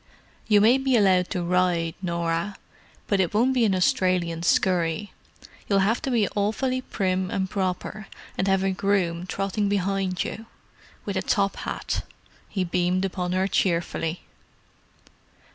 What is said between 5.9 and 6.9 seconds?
to be awfully